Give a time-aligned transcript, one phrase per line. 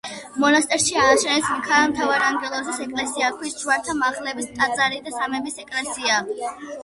[0.43, 6.19] მონასტერში ააშენეს მიქაელ მთავარანგელოზის ეკლესია, ქვის ჯვართამაღლების ტაძარი და სამების ეკლესია.